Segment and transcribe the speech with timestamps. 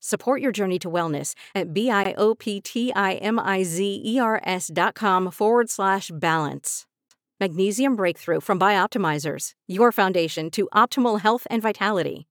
[0.00, 6.86] Support your journey to wellness at B-I-O-P-T-I-M-I-Z-E-R-S dot com forward slash balance.
[7.38, 12.26] Magnesium Breakthrough from Bioptimizers, your foundation to optimal health and vitality.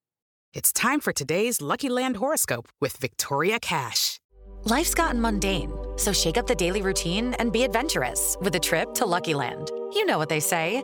[0.54, 4.20] It's time for today's Lucky Land horoscope with Victoria Cash.
[4.64, 8.96] Life's gotten mundane, so shake up the daily routine and be adventurous with a trip
[8.96, 9.72] to Lucky Land.
[9.94, 10.84] You know what they say.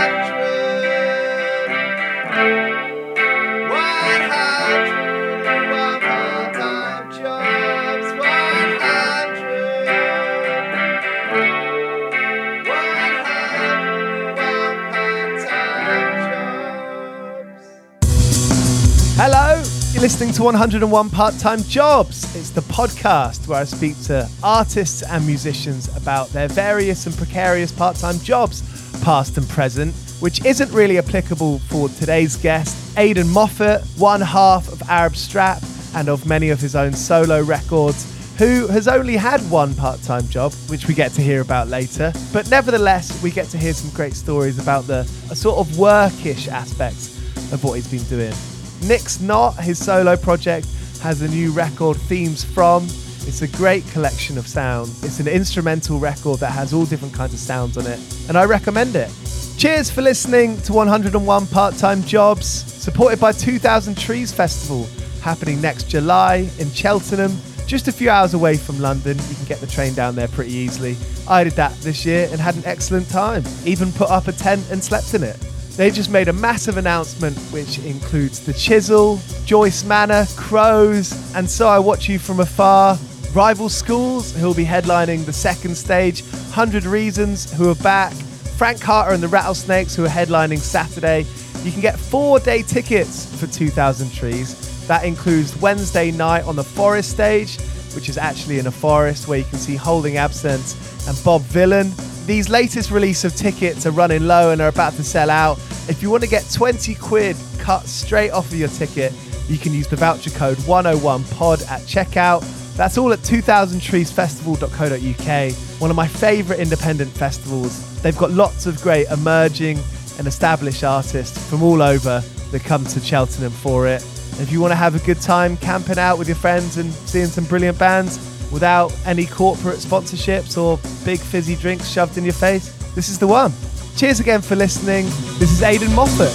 [20.01, 22.35] You're listening to 101 Part Time Jobs.
[22.35, 27.71] It's the podcast where I speak to artists and musicians about their various and precarious
[27.71, 28.63] part time jobs,
[29.03, 34.81] past and present, which isn't really applicable for today's guest, Aidan Moffat, one half of
[34.89, 35.61] Arab Strap
[35.93, 40.27] and of many of his own solo records, who has only had one part time
[40.29, 42.11] job, which we get to hear about later.
[42.33, 45.03] But nevertheless, we get to hear some great stories about the
[45.35, 47.19] sort of workish aspects
[47.53, 48.33] of what he's been doing.
[48.81, 50.67] Nyx Nótt, his solo project,
[51.01, 52.83] has a new record, Themes From.
[52.83, 55.03] It's a great collection of sounds.
[55.03, 58.45] It's an instrumental record that has all different kinds of sounds on it, and I
[58.45, 59.11] recommend it.
[59.57, 64.87] Cheers for listening to 101 Part Time Jobs, supported by 2000 Trees Festival,
[65.21, 67.37] happening next July in Cheltenham,
[67.67, 69.15] just a few hours away from London.
[69.29, 70.97] You can get the train down there pretty easily.
[71.29, 73.43] I did that this year and had an excellent time.
[73.63, 75.37] Even put up a tent and slept in it.
[75.77, 81.67] They just made a massive announcement which includes The Chisel, Joyce Manor, Crows, and So
[81.67, 82.97] I Watch You From Afar,
[83.33, 88.81] Rival Schools, who will be headlining the second stage, 100 Reasons, who are back, Frank
[88.81, 91.25] Carter and the Rattlesnakes, who are headlining Saturday.
[91.63, 94.87] You can get four day tickets for 2000 Trees.
[94.87, 97.57] That includes Wednesday night on the Forest stage,
[97.95, 100.75] which is actually in a forest where you can see Holding Absence
[101.07, 101.91] and Bob Vylan.
[102.25, 105.59] These latest release of tickets are running low and are about to sell out.
[105.87, 109.13] If you want to get 20 quid cut straight off of your ticket,
[109.47, 112.43] you can use the voucher code 101pod at checkout.
[112.75, 119.07] That's all at 2000treesfestival.co.uk, one of my favourite independent festivals They've got lots of great
[119.09, 119.79] emerging
[120.17, 124.01] and established artists from all over that come to Cheltenham for it.
[124.39, 127.27] If you want to have a good time camping out with your friends and seeing
[127.27, 128.17] some brilliant bands
[128.51, 133.27] without any corporate sponsorships or big fizzy drinks shoved in your face, this is the
[133.27, 133.51] one.
[133.95, 135.05] Cheers again for listening.
[135.39, 136.31] This is Aidan Moffat.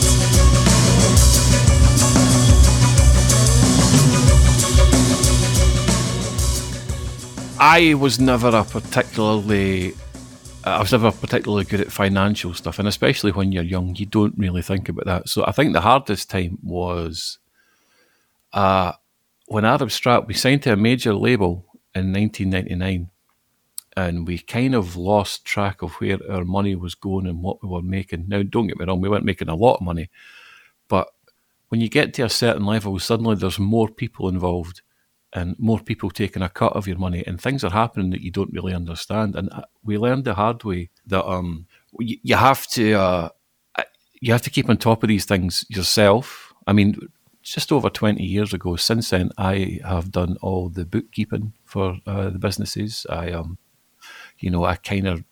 [7.58, 9.94] I was never a particularly
[10.64, 14.34] I was never particularly good at financial stuff, and especially when you're young, you don't
[14.36, 15.28] really think about that.
[15.28, 17.38] So I think the hardest time was
[18.52, 18.92] uh,
[19.46, 21.64] when Arab Strap we signed to a major label
[21.96, 23.10] in 1999,
[23.96, 27.69] and we kind of lost track of where our money was going and what we
[27.69, 28.26] were making.
[28.28, 30.10] Now, don't get me wrong, we weren't making a lot of money,
[30.88, 31.08] but
[31.69, 34.82] when you get to a certain level, suddenly there's more people involved
[35.32, 38.31] and more people taking a cut of your money, and things are happening that you
[38.31, 39.37] don't really understand.
[39.37, 41.66] And uh, we learned the hard way that um,
[41.99, 43.28] you have to uh,
[44.20, 46.54] you have to keep on top of these things yourself.
[46.66, 46.96] I mean,
[47.42, 48.76] just over twenty years ago.
[48.76, 53.06] Since then, I have done all the bookkeeping for uh, the businesses.
[53.10, 53.58] I um,
[54.38, 55.24] you know, I kind of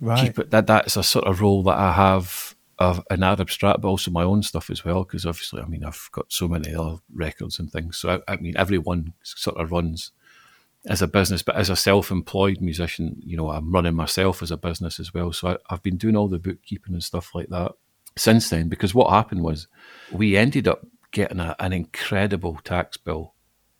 [0.00, 0.26] right.
[0.26, 3.80] keep it that that's a sort of role that I have of an Arab Strap,
[3.80, 5.04] but also my own stuff as well.
[5.04, 7.96] Because obviously, I mean, I've got so many other records and things.
[7.96, 10.12] So I, I, mean, everyone sort of runs
[10.86, 14.56] as a business, but as a self-employed musician, you know, I'm running myself as a
[14.56, 15.32] business as well.
[15.32, 17.72] So I, I've been doing all the bookkeeping and stuff like that
[18.16, 18.68] since then.
[18.68, 19.66] Because what happened was,
[20.12, 23.34] we ended up getting a, an incredible tax bill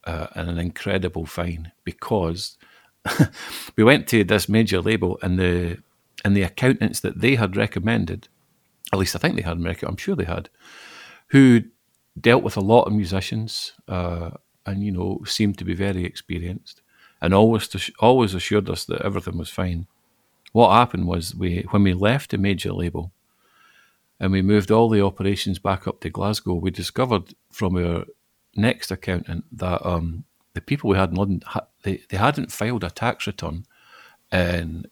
[0.08, 2.56] uh, and an incredible fine because
[3.76, 5.78] we went to this major label and the
[6.24, 8.28] and the accountants that they had recommended
[8.92, 10.48] at least I think they had I'm sure they had,
[11.28, 11.62] who
[12.18, 14.30] dealt with a lot of musicians uh,
[14.66, 16.80] and, you know, seemed to be very experienced
[17.20, 19.86] and always, always assured us that everything was fine.
[20.52, 23.12] What happened was we when we left the major label
[24.18, 28.06] and we moved all the operations back up to Glasgow, we discovered from our
[28.56, 30.24] next accountant that um,
[30.54, 31.42] the people we had in London,
[31.82, 33.64] they, they hadn't filed a tax return
[34.32, 34.86] in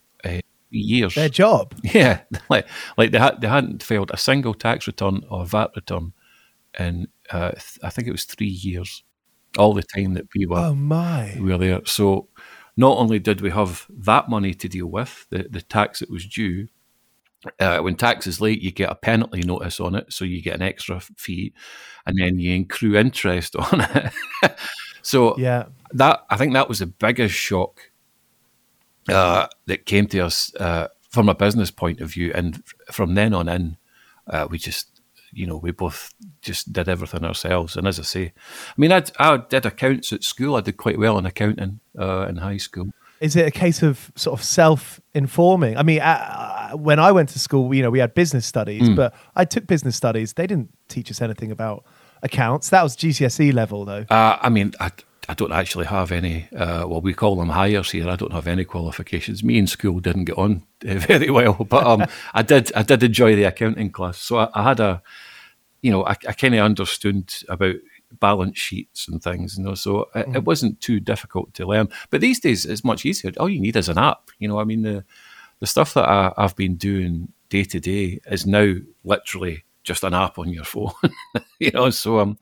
[0.70, 1.14] years.
[1.14, 1.74] Their job.
[1.82, 6.12] Yeah, like like they had they hadn't filed a single tax return or VAT return
[6.78, 9.02] in uh, th- I think it was three years.
[9.58, 11.80] All the time that we were oh my we were there.
[11.86, 12.28] So
[12.76, 16.26] not only did we have that money to deal with, the the tax that was
[16.26, 16.68] due.
[17.58, 20.54] Uh, when tax is late, you get a penalty notice on it, so you get
[20.54, 21.52] an extra fee,
[22.06, 24.12] and then you accrue interest on it.
[25.02, 27.90] so yeah, that I think that was the biggest shock
[29.08, 33.34] uh, that came to us uh, from a business point of view, and from then
[33.34, 33.76] on in,
[34.28, 35.00] uh, we just
[35.32, 36.12] you know we both
[36.42, 37.76] just did everything ourselves.
[37.76, 40.56] And as I say, I mean, I, I did accounts at school.
[40.56, 42.90] I did quite well in accounting uh, in high school.
[43.20, 45.76] Is it a case of sort of self-informing?
[45.76, 48.96] I mean, uh, when I went to school, you know, we had business studies, mm.
[48.96, 50.34] but I took business studies.
[50.34, 51.84] They didn't teach us anything about
[52.22, 52.70] accounts.
[52.70, 54.04] That was GCSE level, though.
[54.10, 54.90] Uh, I mean, I,
[55.28, 58.08] I don't actually have any, uh, well, we call them hires here.
[58.08, 59.42] I don't have any qualifications.
[59.42, 62.04] Me in school didn't get on uh, very well, but um,
[62.34, 64.18] I did I did enjoy the accounting class.
[64.18, 65.02] So I, I had a,
[65.82, 67.76] you know, I, I kind of understood about
[68.12, 70.36] balance sheets and things, you know, so it, mm.
[70.36, 71.88] it, wasn't too difficult to learn.
[72.10, 73.32] But these days, it's much easier.
[73.38, 74.30] All you need is an app.
[74.38, 75.04] You know, I mean, the,
[75.60, 80.14] the stuff that I, I've been doing day to day is now literally just an
[80.14, 80.92] app on your phone,
[81.58, 82.38] you know, so um,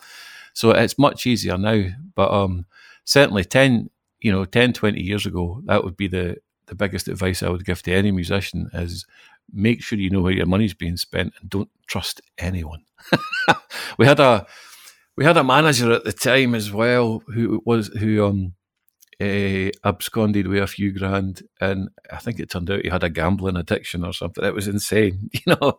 [0.53, 1.85] so it's much easier now.
[2.15, 2.67] But um,
[3.05, 3.91] certainly 10
[4.25, 7.67] you know, 10, 20 years ago, that would be the, the biggest advice I would
[7.67, 9.05] give to any musician is
[9.53, 12.83] make sure you know where your money's being spent and don't trust anyone.
[13.99, 14.47] we had a
[15.17, 18.55] we had a manager at the time as well who was who um
[19.21, 23.11] uh, absconded with a few grand, and I think it turned out he had a
[23.11, 24.45] gambling addiction or something.
[24.45, 25.79] It was insane, you know.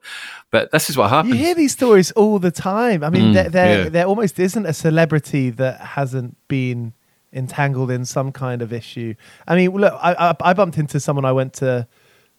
[0.51, 1.35] But this is what happens.
[1.35, 3.03] You hear these stories all the time.
[3.03, 3.89] I mean, mm, there, there, yeah.
[3.89, 6.93] there almost isn't a celebrity that hasn't been
[7.33, 9.13] entangled in some kind of issue.
[9.47, 11.87] I mean, look, I, I, I bumped into someone I went to.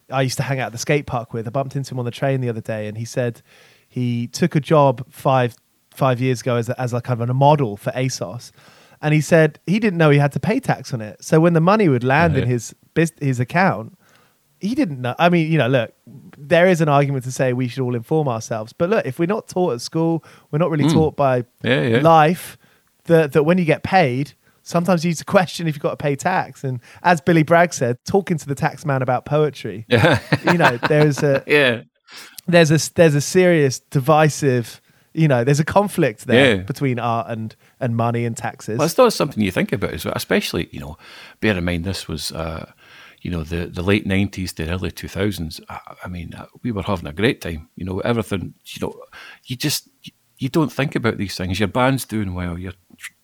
[0.09, 1.47] I used to hang out at the skate park with.
[1.47, 3.41] I bumped into him on the train the other day, and he said
[3.87, 5.55] he took a job five
[5.97, 8.51] five years ago as a, as a kind of a model for ASOS,
[9.01, 11.23] and he said he didn't know he had to pay tax on it.
[11.23, 12.73] So when the money would land in his
[13.19, 13.97] his account,
[14.59, 15.15] he didn't know.
[15.19, 15.93] I mean, you know, look,
[16.37, 19.27] there is an argument to say we should all inform ourselves, but look, if we're
[19.27, 20.93] not taught at school, we're not really mm.
[20.93, 22.01] taught by yeah, yeah.
[22.01, 22.57] life
[23.05, 25.97] that that when you get paid, sometimes you need to question if you've got to
[25.97, 26.63] pay tax.
[26.63, 30.19] And as Billy Bragg said, talking to the tax man about poetry, yeah.
[30.45, 31.81] you know, there's a yeah,
[32.47, 34.81] there's a there's a serious divisive
[35.17, 36.61] you know, there's a conflict there yeah.
[36.61, 38.77] between art and, and money and taxes.
[38.77, 40.95] Well, it's not something you think about as well, especially, you know,
[41.41, 42.71] bear in mind this was, uh,
[43.21, 45.59] you know, the, the late 90s to early 2000s.
[45.69, 48.95] I, I mean, uh, we were having a great time, you know, everything, you know,
[49.45, 49.89] you just,
[50.37, 51.59] you don't think about these things.
[51.59, 52.73] Your band's doing well, you're,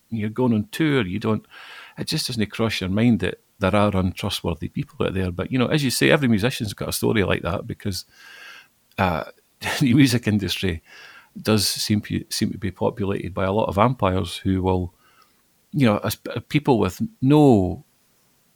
[0.09, 1.45] you're going on tour, you don't,
[1.99, 5.31] it just doesn't cross your mind that there are untrustworthy people out there.
[5.31, 8.05] But, you know, as you say, every musician's got a story like that because
[8.97, 9.25] uh,
[9.79, 10.81] the music industry,
[11.41, 14.93] does seem to, seem to be populated by a lot of vampires who will,
[15.71, 17.83] you know, as, as people with no,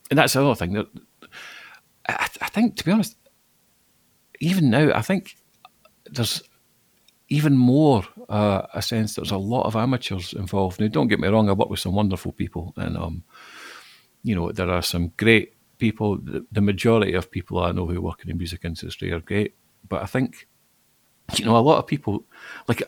[0.09, 0.87] and that's another thing that
[2.07, 3.17] I, I think, to be honest,
[4.39, 5.35] even now, I think
[6.05, 6.43] there's
[7.29, 10.79] even more uh, a sense there's a lot of amateurs involved.
[10.79, 13.23] Now, don't get me wrong, I work with some wonderful people, and um,
[14.23, 16.17] you know, there are some great people.
[16.17, 19.55] The, the majority of people I know who work in the music industry are great,
[19.87, 20.47] but I think
[21.35, 22.25] you know, a lot of people
[22.67, 22.83] like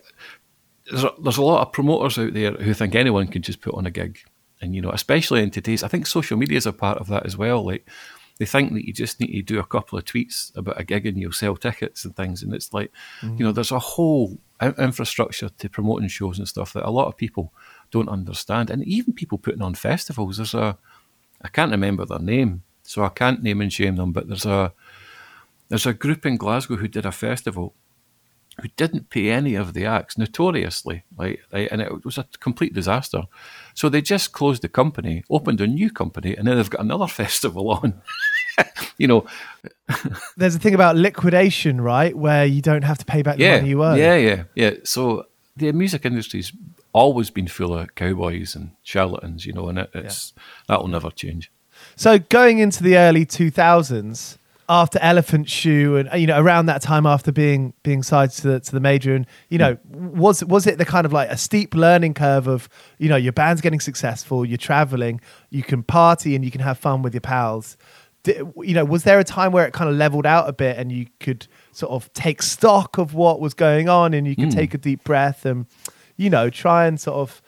[0.89, 3.75] there's a, there's a lot of promoters out there who think anyone can just put
[3.75, 4.19] on a gig,
[4.62, 7.25] and you know, especially in today's, I think social media is a part of that
[7.25, 7.65] as well.
[7.65, 7.88] Like
[8.38, 11.05] they think that you just need to do a couple of tweets about a gig
[11.05, 12.91] and you'll sell tickets and things, and it's like,
[13.22, 13.38] mm.
[13.38, 17.17] you know, there's a whole infrastructure to promoting shows and stuff that a lot of
[17.17, 17.53] people
[17.91, 20.38] don't understand, and even people putting on festivals.
[20.38, 20.77] There's a,
[21.41, 24.74] I can't remember their name, so I can't name and shame them, but there's a
[25.67, 27.75] there's a group in Glasgow who did a festival
[28.61, 33.23] who didn't pay any of the acts notoriously, like, and it was a complete disaster.
[33.73, 37.07] So they just closed the company, opened a new company, and then they've got another
[37.21, 38.01] festival on.
[38.97, 39.25] you know,
[40.37, 43.55] there's a thing about liquidation, right, where you don't have to pay back the yeah,
[43.57, 43.97] money you earn.
[43.97, 44.71] Yeah, yeah, yeah.
[44.83, 45.25] So
[45.55, 46.51] the music industry's
[46.93, 50.43] always been full of cowboys and charlatans, you know, and it, it's yeah.
[50.67, 51.51] that'll never change.
[51.95, 54.37] So going into the early 2000s,
[54.69, 58.59] after Elephant Shoe and you know around that time after being being signed to the,
[58.59, 59.15] to the major.
[59.15, 62.69] And you know was was it the kind of like a steep learning curve of
[62.99, 66.77] you know your band's getting successful you're traveling you can party and you can have
[66.77, 67.75] fun with your pals?
[68.21, 70.77] Did, you know was there a time where it kind of leveled out a bit
[70.77, 74.49] and you could sort of take stock of what was going on and you could
[74.49, 74.55] mm.
[74.55, 75.65] take a deep breath and
[76.15, 77.41] you know try and sort of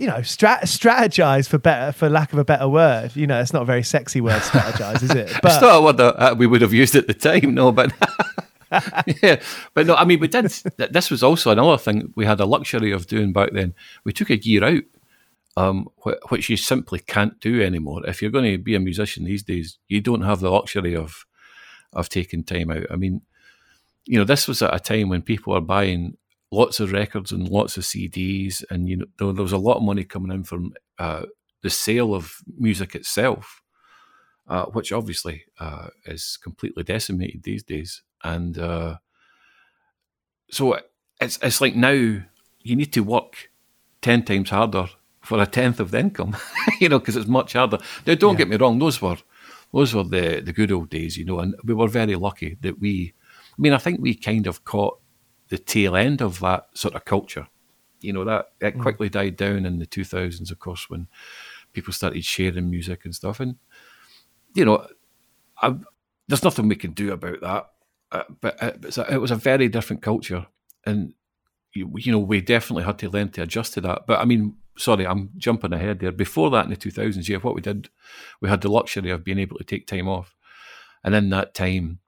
[0.00, 3.14] you know, strat- strategize for better, for lack of a better word.
[3.14, 5.30] You know, it's not a very sexy word, strategize, is it?
[5.42, 7.92] But it's not what the, uh, we would have used at the time, no, but
[9.22, 9.42] yeah,
[9.74, 10.46] but no, I mean, we did.
[10.78, 13.74] This was also another thing we had a luxury of doing back then.
[14.04, 14.82] We took a year out,
[15.58, 18.06] um, wh- which you simply can't do anymore.
[18.06, 21.26] If you're going to be a musician these days, you don't have the luxury of
[21.92, 22.86] of taking time out.
[22.90, 23.20] I mean,
[24.06, 26.16] you know, this was at a time when people were buying
[26.50, 29.76] lots of records and lots of CDs, and you know there, there was a lot
[29.76, 31.22] of money coming in from uh,
[31.62, 33.62] the sale of music itself,
[34.48, 38.02] uh, which obviously uh, is completely decimated these days.
[38.24, 38.96] And uh,
[40.50, 40.78] so
[41.20, 43.50] it's it's like now you need to work
[44.02, 44.88] ten times harder
[45.20, 46.36] for a tenth of the income,
[46.80, 47.78] you know, because it's much harder.
[48.06, 48.38] Now, don't yeah.
[48.38, 49.18] get me wrong; those were
[49.72, 52.80] those were the the good old days, you know, and we were very lucky that
[52.80, 53.14] we.
[53.52, 55.00] I mean, I think we kind of caught
[55.50, 57.48] the tail end of that sort of culture.
[58.00, 58.80] You know, that it mm.
[58.80, 61.06] quickly died down in the 2000s, of course, when
[61.74, 63.40] people started sharing music and stuff.
[63.40, 63.56] And,
[64.54, 64.86] you know,
[65.60, 65.74] I,
[66.26, 67.70] there's nothing we can do about that.
[68.10, 70.46] Uh, but it, it was a very different culture.
[70.86, 71.12] And,
[71.74, 74.06] you, you know, we definitely had to learn to adjust to that.
[74.06, 76.10] But I mean, sorry, I'm jumping ahead there.
[76.10, 77.90] Before that, in the 2000s, yeah, what we did,
[78.40, 80.34] we had the luxury of being able to take time off.
[81.04, 81.98] And in that time,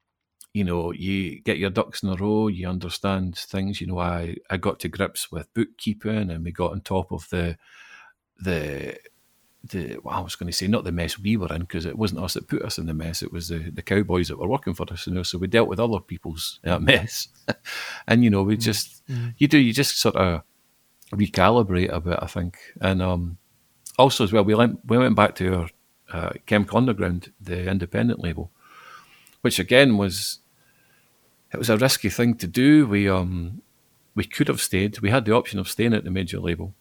[0.54, 3.80] you know, you get your ducks in a row, you understand things.
[3.80, 7.28] You know, I, I got to grips with bookkeeping and we got on top of
[7.30, 7.56] the
[8.38, 8.98] the
[9.64, 11.96] the well, I was going to say not the mess we were in because it
[11.96, 13.22] wasn't us that put us in the mess.
[13.22, 15.22] It was the, the cowboys that were working for us, you know.
[15.22, 17.28] So we dealt with other people's uh, mess,
[18.06, 19.28] and you know we just mm-hmm.
[19.38, 20.42] you do you just sort of
[21.12, 23.38] recalibrate a bit, I think, and um,
[23.98, 25.68] also as well we went we went back to our
[26.12, 28.50] uh, Chemical Underground, the independent label,
[29.42, 30.40] which again was
[31.52, 32.86] it was a risky thing to do.
[32.86, 33.62] We um
[34.14, 34.98] we could have stayed.
[35.00, 36.74] We had the option of staying at the major label,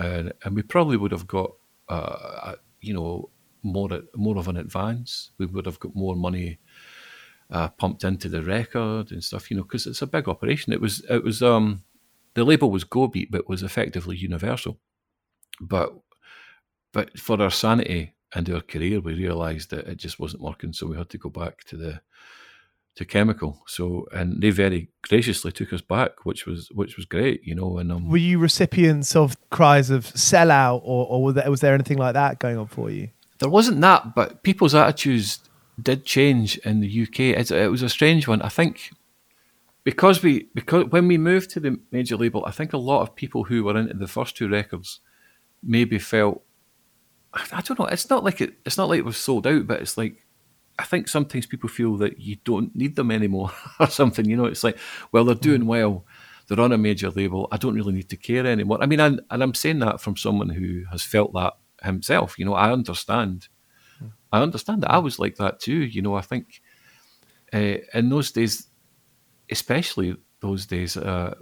[0.00, 1.52] and we probably would have got
[1.88, 3.30] uh, you know
[3.62, 5.30] more more of an advance.
[5.38, 6.58] We would have got more money
[7.50, 10.72] uh, pumped into the record and stuff, you know, because it's a big operation.
[10.72, 11.82] It was it was um
[12.34, 14.78] the label was Go Beat, but was effectively Universal.
[15.60, 15.94] But
[16.92, 20.86] but for our sanity and our career, we realised that it just wasn't working, so
[20.86, 22.00] we had to go back to the
[22.98, 23.62] to chemical.
[23.66, 27.78] So and they very graciously took us back, which was which was great, you know.
[27.78, 31.74] And um, were you recipients of cries of sellout, or or was there, was there
[31.74, 33.10] anything like that going on for you?
[33.38, 35.38] There wasn't that, but people's attitudes
[35.80, 37.20] did change in the UK.
[37.20, 38.42] It, it was a strange one.
[38.42, 38.90] I think
[39.84, 43.14] because we because when we moved to the major label, I think a lot of
[43.14, 44.98] people who were into the first two records
[45.62, 46.42] maybe felt
[47.32, 47.86] I don't know.
[47.86, 48.54] It's not like it.
[48.66, 50.26] It's not like it was sold out, but it's like
[50.78, 54.24] I think sometimes people feel that you don't need them anymore or something.
[54.26, 54.78] You know, it's like,
[55.12, 55.66] well, they're doing mm.
[55.66, 56.04] well.
[56.46, 57.48] They're on a major label.
[57.52, 58.78] I don't really need to care anymore.
[58.80, 62.38] I mean, and, and I'm saying that from someone who has felt that himself.
[62.38, 63.48] You know, I understand.
[64.02, 64.12] Mm.
[64.32, 64.90] I understand that.
[64.90, 65.76] I was like that too.
[65.76, 66.62] You know, I think
[67.52, 68.68] uh, in those days,
[69.50, 71.34] especially those days uh,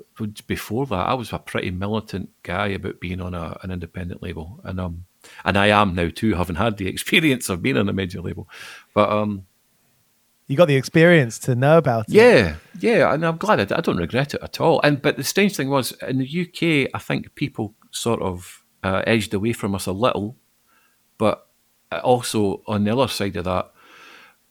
[0.47, 4.61] before that, I was a pretty militant guy about being on a, an independent label,
[4.64, 5.05] and um,
[5.45, 8.49] and I am now too, having had the experience of being on a major label.
[8.95, 9.47] But um,
[10.47, 12.14] you got the experience to know about it.
[12.14, 14.80] Yeah, yeah, and I'm glad I, I, don't regret it at all.
[14.85, 19.02] And but the strange thing was in the UK, I think people sort of uh,
[19.06, 20.37] edged away from us a little,
[21.18, 21.49] but
[21.90, 23.73] also on the other side of that,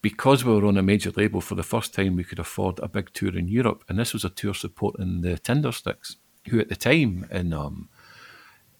[0.02, 2.88] because we were on a major label for the first time, we could afford a
[2.88, 6.16] big tour in Europe, and this was a tour supporting the Tindersticks,
[6.48, 7.88] who at the time in um,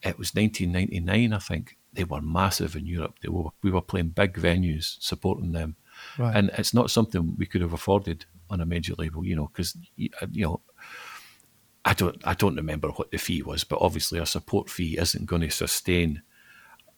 [0.03, 3.17] it was 1999, I think they were massive in Europe.
[3.23, 5.77] They were, we were playing big venues supporting them.
[6.19, 6.37] Right.
[6.37, 9.77] And it's not something we could have afforded on a major label, you know, because,
[9.97, 10.61] you know,
[11.85, 15.27] I don't, I don't remember what the fee was, but obviously a support fee isn't
[15.27, 16.23] going to sustain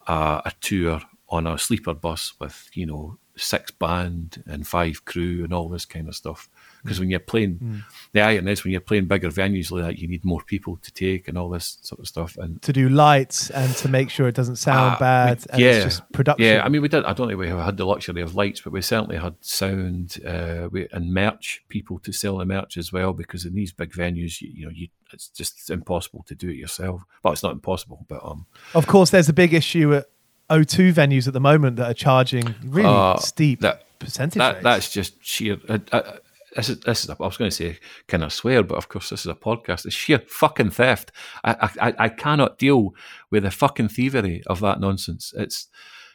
[0.07, 5.45] uh, a tour on a sleeper bus with, you know, six band and five crew
[5.45, 6.49] and all this kind of stuff.
[6.83, 7.01] Because mm.
[7.01, 7.83] when you're playing, mm.
[8.13, 10.93] the iron is when you're playing bigger venues like that, you need more people to
[10.93, 12.37] take and all this sort of stuff.
[12.37, 15.47] And to do lights and to make sure it doesn't sound uh, bad.
[15.57, 16.47] We, yeah, just production.
[16.47, 17.05] Yeah, I mean, we did.
[17.05, 20.69] I don't think we had the luxury of lights, but we certainly had sound uh,
[20.71, 23.13] we, and merch people to sell the merch as well.
[23.13, 26.57] Because in these big venues, you, you know, you it's just impossible to do it
[26.57, 27.03] yourself.
[27.23, 30.07] Well, it's not impossible, but um, of course, there's a big issue at
[30.51, 34.91] O2 venues at the moment that are charging really uh, steep that, percentage that, That's
[34.91, 35.59] just sheer.
[35.69, 36.17] Uh, uh,
[36.57, 38.63] this is, this is a, I was going to say, can I swear?
[38.63, 39.85] But of course, this is a podcast.
[39.85, 41.13] It's sheer fucking theft.
[41.45, 42.95] I, I, I cannot deal
[43.31, 45.33] with the fucking thievery of that nonsense.
[45.37, 45.69] It's,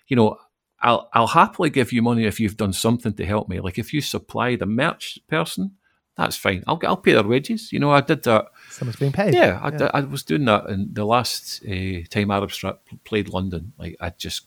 [0.07, 0.37] you know,
[0.81, 3.59] I'll, I'll happily give you money if you've done something to help me.
[3.59, 5.77] Like if you supply the merch person,
[6.15, 6.63] that's fine.
[6.67, 7.71] I'll I'll pay their wages.
[7.73, 8.47] You know, I did that.
[8.69, 9.33] Someone's being paid.
[9.33, 9.89] Yeah, I, yeah.
[9.93, 13.73] I was doing that in the last uh, time Arab Strap played London.
[13.79, 14.45] Like I just,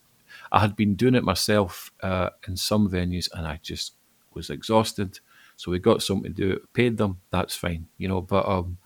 [0.53, 3.95] I had been doing it myself uh, in some venues, and I just
[4.33, 5.19] was exhausted.
[5.57, 6.61] So we got something to do.
[6.73, 7.21] Paid them.
[7.31, 7.89] That's fine.
[7.99, 8.79] You know, but um,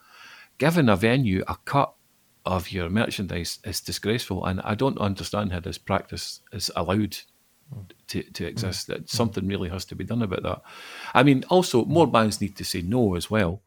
[0.57, 1.93] giving a venue a cut
[2.47, 7.19] of your merchandise is disgraceful, and I don't understand how this practice is allowed
[8.09, 8.48] to, to mm.
[8.48, 8.87] exist.
[8.88, 9.09] That mm.
[9.09, 10.62] something really has to be done about that.
[11.14, 11.88] I mean, also mm.
[11.88, 13.62] more bands need to say no as well.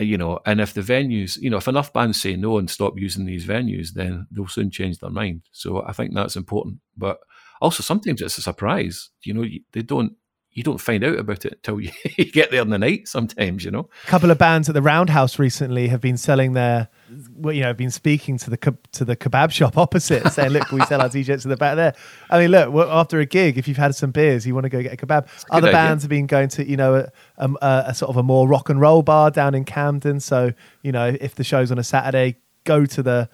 [0.00, 2.70] Uh, you know, and if the venues, you know, if enough bands say no and
[2.70, 5.42] stop using these venues, then they'll soon change their mind.
[5.52, 6.78] So I think that's important.
[6.96, 7.18] But
[7.60, 9.10] also sometimes it's a surprise.
[9.22, 10.12] You know, they don't
[10.52, 11.80] you don't find out about it until
[12.16, 13.88] you get there in the night sometimes you know?
[14.04, 16.88] A couple of bands at the roundhouse recently have been selling their
[17.36, 20.84] well, you know been speaking to the to the kebab shop opposite saying look we
[20.86, 21.94] sell our t-shirts to the back there.
[22.30, 24.82] I mean look after a gig if you've had some beers you want to go
[24.82, 25.28] get a kebab.
[25.50, 27.06] Other bands have been going to you know
[27.36, 30.20] a, a, a sort of a more rock and roll bar down in camden.
[30.20, 33.28] So you know if the show's on a saturday go to the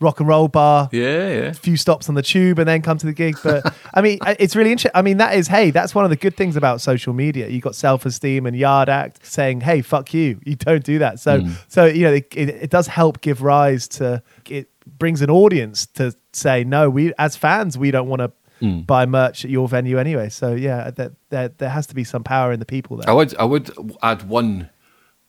[0.00, 0.88] rock and roll bar.
[0.92, 1.48] Yeah, yeah.
[1.48, 3.36] A few stops on the tube and then come to the gig.
[3.42, 4.92] But I mean, it's really interesting.
[4.94, 7.48] I mean, that is, hey, that's one of the good things about social media.
[7.48, 10.40] You got self esteem and Yard Act saying, hey, fuck you.
[10.44, 11.20] You don't do that.
[11.20, 11.56] So, mm.
[11.68, 15.86] so you know, it, it, it, does help give rise to, it brings an audience
[15.86, 18.32] to say, no, we, as fans, we don't want to.
[18.60, 18.86] Mm.
[18.86, 20.28] buy merch at your venue anyway.
[20.28, 23.10] So yeah, there, there there has to be some power in the people there.
[23.10, 23.68] I would I would
[24.00, 24.70] add one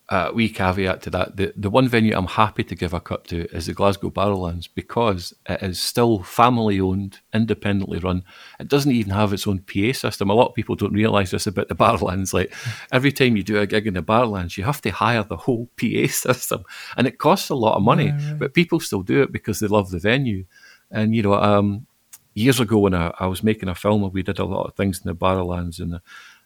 [0.10, 3.26] uh, wee caveat to that: the the one venue I'm happy to give a cut
[3.26, 8.24] to is the Glasgow Barrowlands because it is still family owned, independently run.
[8.60, 10.30] It doesn't even have its own PA system.
[10.30, 12.34] A lot of people don't realise this about the Barrowlands.
[12.34, 12.54] Like
[12.92, 15.70] every time you do a gig in the Barrowlands, you have to hire the whole
[15.78, 16.64] PA system,
[16.98, 18.14] and it costs a lot of money.
[18.38, 20.46] But people still do it because they love the venue.
[20.92, 21.88] And you know, um,
[22.36, 25.00] years ago when I, I was making a film, we did a lot of things
[25.00, 26.00] in the Barrowlands, and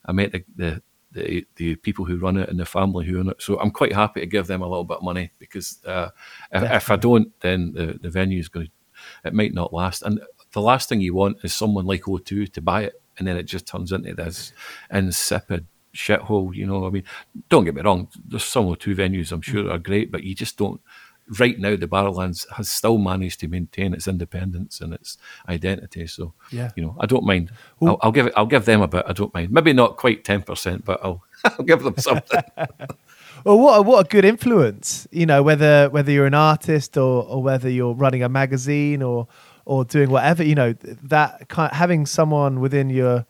[0.05, 3.29] I met the, the the the people who run it and the family who own
[3.29, 3.41] it.
[3.41, 6.09] So I'm quite happy to give them a little bit of money because uh,
[6.51, 8.71] if, if, I don't, then the, the venue is going to
[9.23, 10.01] it might not last.
[10.03, 13.37] And the last thing you want is someone like O2 to buy it and then
[13.37, 14.53] it just turns into this
[14.91, 16.53] insipid shithole.
[16.53, 17.03] You know, I mean,
[17.49, 18.09] don't get me wrong.
[18.25, 20.81] There's some O2 venues I'm sure are great, but you just don't
[21.37, 26.07] right now the Barrowlands has still managed to maintain its independence and its identity.
[26.07, 26.71] So Yeah.
[26.75, 27.51] you know, I don't mind.
[27.81, 28.33] I'll, I'll give it.
[28.35, 29.05] I'll give them a bit.
[29.07, 29.51] I don't mind.
[29.51, 32.41] Maybe not quite ten percent, but I'll I'll give them something.
[33.45, 37.23] Well, what a, what a good influence, you know, whether whether you're an artist or,
[37.23, 39.29] or whether you're running a magazine or
[39.63, 43.25] or doing whatever, you know, that kind having someone within your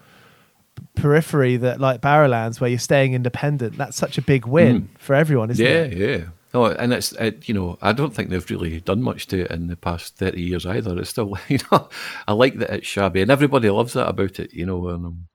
[0.95, 4.87] periphery that like Barrowlands where you're staying independent, that's such a big win mm.
[4.97, 5.93] for everyone, isn't yeah, it?
[5.95, 6.25] Yeah yeah.
[6.53, 9.51] No, and it's it, you know I don't think they've really done much to it
[9.51, 10.97] in the past thirty years either.
[10.97, 11.89] It's still you know
[12.27, 14.53] I like that it's shabby and everybody loves that about it.
[14.53, 15.27] You know, and um,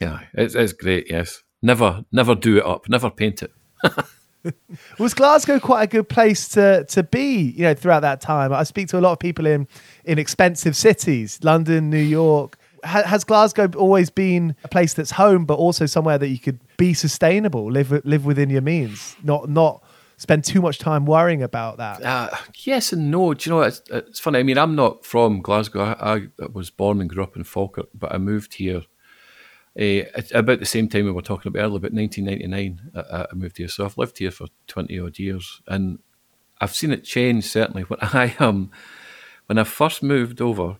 [0.00, 1.10] yeah, it's it's great.
[1.10, 3.52] Yes, never never do it up, never paint it.
[4.98, 8.52] Was Glasgow quite a good place to to be, you know, throughout that time?
[8.52, 9.66] I speak to a lot of people in
[10.04, 12.56] in expensive cities, London, New York.
[12.84, 16.58] Ha- has Glasgow always been a place that's home, but also somewhere that you could
[16.78, 19.82] be sustainable, live live within your means, not not
[20.20, 22.02] spend too much time worrying about that?
[22.02, 22.28] Uh,
[22.58, 23.32] yes and no.
[23.32, 24.38] Do you know, it's, it's funny.
[24.38, 25.96] I mean, I'm not from Glasgow.
[25.98, 28.82] I, I was born and grew up in Falkirk, but I moved here
[29.80, 30.02] uh,
[30.34, 32.90] about the same time we were talking about earlier, about 1999.
[32.94, 36.00] I, I moved here, so I've lived here for 20 odd years, and
[36.60, 37.82] I've seen it change certainly.
[37.84, 38.70] When I um,
[39.46, 40.76] when I first moved over,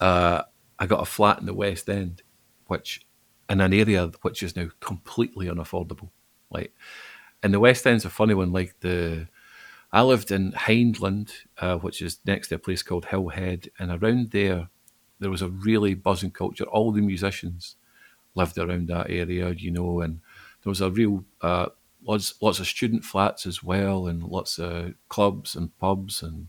[0.00, 0.42] uh,
[0.80, 2.22] I got a flat in the West End,
[2.66, 3.06] which
[3.48, 6.10] in an area which is now completely unaffordable.
[6.50, 6.74] Like,
[7.42, 8.52] and the West End's a funny one.
[8.52, 9.28] Like the,
[9.92, 14.30] I lived in Hyndland, uh, which is next to a place called Hillhead, and around
[14.30, 14.68] there,
[15.18, 16.64] there was a really buzzing culture.
[16.64, 17.76] All the musicians
[18.34, 20.20] lived around that area, you know, and
[20.62, 21.66] there was a real uh,
[22.04, 26.48] lots lots of student flats as well, and lots of clubs and pubs and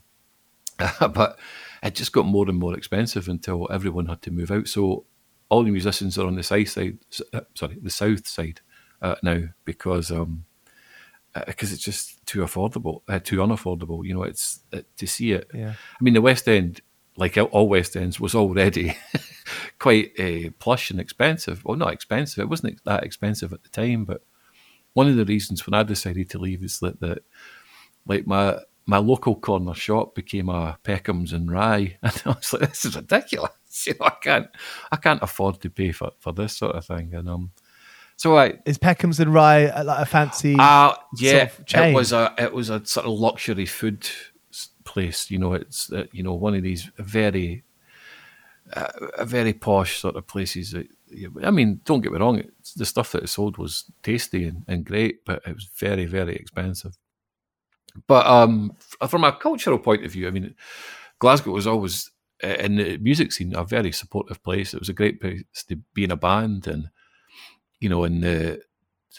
[1.00, 1.38] but
[1.84, 4.68] it just got more and more expensive until everyone had to move out.
[4.68, 5.06] So
[5.50, 6.98] all the musicians are on the south side,
[7.32, 8.62] uh, sorry, the south side
[9.02, 10.46] uh, now because um
[11.48, 14.06] because it's just too affordable, uh, too unaffordable.
[14.06, 15.50] You know, it's uh, to see it.
[15.54, 15.74] Yeah.
[15.74, 16.82] I mean, the West End,
[17.18, 18.96] like all West Ends, was already
[19.80, 21.64] quite uh, plush and expensive.
[21.66, 22.40] Well, not expensive.
[22.40, 24.24] It wasn't that expensive at the time, but
[24.94, 27.24] one of the reasons when I decided to leave is that that
[28.06, 32.70] like my my local corner shop became a Peckham's and Rye, and I was like,
[32.70, 33.52] this is ridiculous.
[33.88, 34.48] You know, I can't
[34.92, 37.50] I can't afford to pay for, for this sort of thing, and um,
[38.18, 40.56] so I Is Peckham's and Rye uh, like a fancy?
[40.60, 44.08] uh, yeah, sort of it was a it was a sort of luxury food
[44.84, 45.32] place.
[45.32, 47.64] You know, it's uh, you know one of these very
[48.74, 50.72] uh, a very posh sort of places.
[50.72, 50.88] That,
[51.44, 52.40] I mean, don't get me wrong.
[52.40, 56.06] It's, the stuff that it sold was tasty and, and great, but it was very
[56.06, 56.98] very expensive.
[58.08, 58.76] But um,
[59.08, 60.56] from a cultural point of view, I mean,
[61.20, 62.10] Glasgow was always
[62.42, 64.74] in the music scene a very supportive place.
[64.74, 66.90] It was a great place to be in a band, and
[67.84, 68.62] you know, in the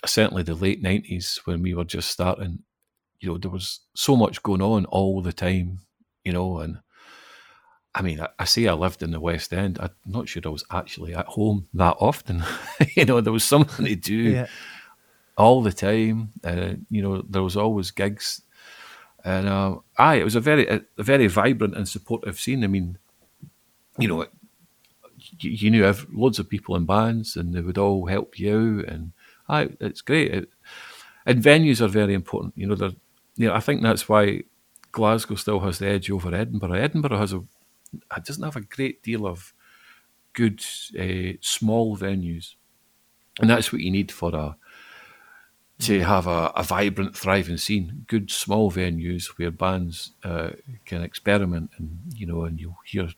[0.06, 2.60] certainly the late nineties when we were just starting,
[3.20, 5.80] you know, there was so much going on all the time,
[6.24, 6.78] you know, and
[7.94, 9.78] I mean, I, I say I lived in the West End.
[9.78, 12.42] I'm not sure I was actually at home that often.
[12.96, 14.46] you know, there was something to do yeah.
[15.36, 16.30] all the time.
[16.42, 18.40] Uh, you know, there was always gigs,
[19.26, 22.64] and uh, aye, it was a very, a, a very vibrant and supportive scene.
[22.64, 22.96] I mean,
[23.98, 24.26] you know,
[25.40, 28.80] you, you knew ev- loads of people in bands, and they would all help you
[28.80, 29.12] out, and
[29.48, 30.32] aye, it's great.
[30.32, 30.50] It,
[31.26, 32.54] and venues are very important.
[32.56, 32.92] You know, they're,
[33.36, 34.42] you know, I think that's why
[34.92, 36.72] Glasgow still has the edge over Edinburgh.
[36.72, 37.42] Edinburgh has a
[38.16, 39.52] it doesn't have a great deal of
[40.32, 40.64] good
[40.98, 42.54] uh, small venues,
[43.40, 44.56] and that's what you need for a
[45.80, 48.04] to have a, a vibrant, thriving scene.
[48.06, 50.50] Good small venues where bands uh,
[50.84, 53.08] can experiment and you know, and you'll hear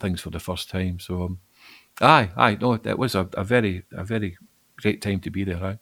[0.00, 0.98] things for the first time.
[0.98, 1.38] So, um,
[2.00, 4.36] aye, aye, no, it was a, a very, a very
[4.76, 5.62] great time to be there.
[5.64, 5.78] Aye.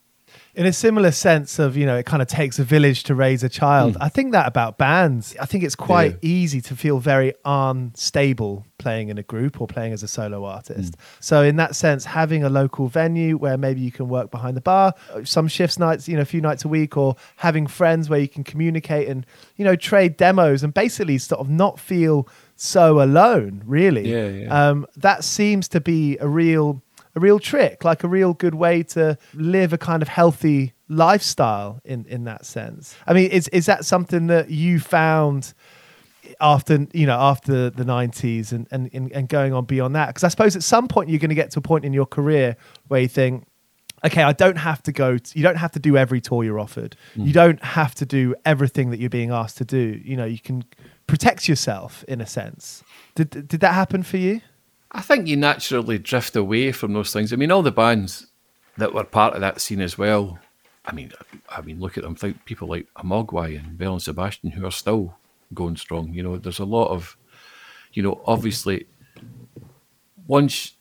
[0.57, 3.45] in a similar sense of you know it kind of takes a village to raise
[3.45, 4.03] a child hmm.
[4.03, 6.19] i think that about bands i think it's quite Yeah.
[6.23, 10.95] easy to feel very unstable playing in a group or playing as a solo artist
[10.95, 11.01] hmm.
[11.21, 14.61] so in that sense having a local venue where maybe you can work behind the
[14.61, 14.93] bar
[15.25, 18.29] some shifts nights you know a few nights a week or having friends where you
[18.29, 23.63] can communicate and you know trade demos and basically sort of not feel so alone
[23.67, 24.69] really Yeah, yeah.
[24.69, 26.83] um, that seems to be a real
[27.17, 31.81] a real trick, like a real good way to live a kind of healthy lifestyle
[31.85, 32.97] in in that sense.
[33.07, 35.55] I mean, is is that something that you found
[36.41, 40.09] after you know after the 90s and and and, going on beyond that?
[40.09, 42.07] Because I suppose at some point you're going to get to a point in your
[42.07, 42.57] career
[42.89, 43.47] where you think.
[44.05, 45.17] Okay, I don't have to go.
[45.17, 46.95] To, you don't have to do every tour you're offered.
[47.15, 49.99] You don't have to do everything that you're being asked to do.
[50.05, 50.63] You know, you can
[51.07, 52.83] protect yourself in a sense.
[53.15, 54.41] Did did that happen for you?
[54.93, 57.33] I think you naturally drift away from those things.
[57.33, 58.29] I mean, all the bands
[58.77, 60.39] that were part of that scene as well.
[60.85, 61.13] I mean,
[61.49, 62.15] I mean, look at them.
[62.15, 65.17] Think people like Mogwai and Belle and Sebastian who are still
[65.53, 66.13] going strong.
[66.15, 67.17] You know, there's a lot of,
[67.93, 68.87] you know, obviously,
[70.27, 70.75] once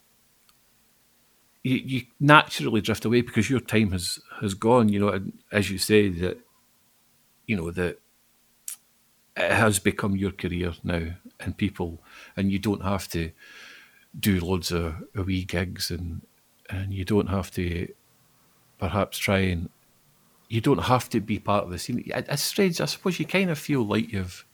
[1.64, 4.90] you, you naturally drift away because your time has has gone.
[4.90, 6.38] You know, and as you say that,
[7.48, 8.00] you know that
[9.36, 12.02] it has become your career now, and people,
[12.38, 13.32] and you don't have to
[14.19, 16.22] do loads of, of wee gigs and
[16.69, 17.88] and you don't have to
[18.80, 19.69] perhaps try and
[20.50, 22.04] you don't have to be part of the scene.
[22.06, 22.80] It's strange.
[22.80, 24.46] I suppose you kind of feel like you've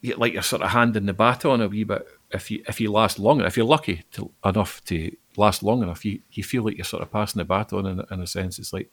[0.00, 2.06] you- like you're sort of handing the baton a wee bit.
[2.30, 5.82] If you if you last long enough, if you're lucky to, enough to last long
[5.82, 8.58] enough, you, you feel like you're sort of passing the baton in, in a sense.
[8.58, 8.90] It's like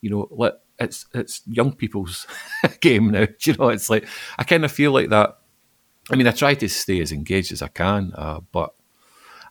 [0.00, 2.26] you know, let it's it's young people's
[2.80, 3.26] game now.
[3.38, 4.06] Do you know, it's like
[4.38, 5.38] I kind of feel like that.
[6.10, 8.74] I mean, I try to stay as engaged as I can, uh, but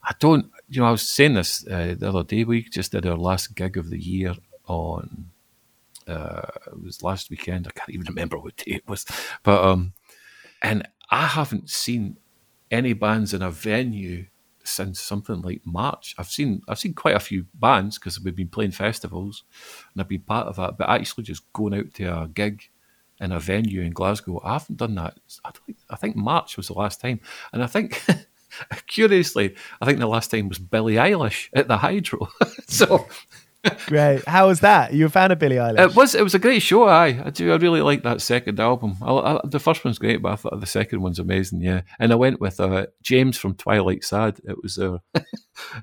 [0.03, 0.51] I don't.
[0.67, 2.43] You know, I was saying this uh, the other day.
[2.43, 4.35] We just did our last gig of the year
[4.65, 5.29] on.
[6.07, 7.67] Uh, it was last weekend.
[7.67, 9.05] I can't even remember what day it was,
[9.43, 9.93] but um,
[10.61, 12.17] and I haven't seen
[12.71, 14.25] any bands in a venue
[14.69, 16.15] since something like March.
[16.17, 19.43] I've seen I've seen quite a few bands because we've been playing festivals,
[19.93, 20.77] and I've been part of that.
[20.77, 22.63] But actually, just going out to a gig
[23.19, 25.17] in a venue in Glasgow, I haven't done that.
[25.43, 25.51] I
[25.89, 27.19] I think March was the last time,
[27.53, 28.03] and I think.
[28.87, 32.29] Curiously, I think the last time was Billie Eilish at the Hydro.
[32.67, 33.07] so
[33.87, 34.25] Great.
[34.25, 34.93] How was that?
[34.93, 35.79] You a fan of Billie Eilish?
[35.89, 36.83] it was it was a great show.
[36.83, 38.95] I I do I really like that second album.
[39.01, 41.61] I, I, the first one's great, but I thought the second one's amazing.
[41.61, 44.39] Yeah, and I went with uh, James from Twilight Sad.
[44.45, 45.01] It was a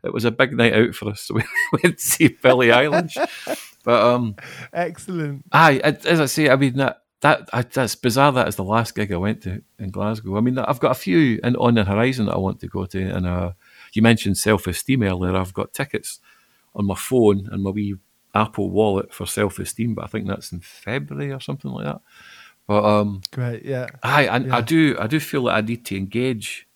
[0.04, 1.20] it was a big night out for us.
[1.22, 1.42] So we
[1.82, 3.16] went to see Billie Eilish.
[3.84, 4.36] But um,
[4.72, 5.44] Excellent.
[5.52, 8.32] aye, I- as I say, I mean that that I, that's bizarre.
[8.32, 10.36] That is the last gig I went to in Glasgow.
[10.36, 12.86] I mean, I've got a few and on the horizon that I want to go
[12.86, 13.00] to.
[13.10, 13.52] And uh,
[13.92, 15.36] you mentioned self esteem earlier.
[15.36, 16.20] I've got tickets
[16.76, 17.96] on my phone and my wee
[18.34, 22.00] Apple Wallet for self esteem, but I think that's in February or something like that.
[22.66, 23.64] But um, Great.
[23.64, 23.86] Yeah.
[24.02, 26.68] I, I, I do I do feel that I need to engage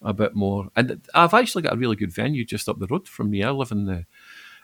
[0.00, 3.06] a bit more, and I've actually got a really good venue just up the road
[3.06, 3.42] from me.
[3.42, 4.06] I live in the